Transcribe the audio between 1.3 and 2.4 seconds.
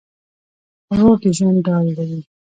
ژوند ډال وي.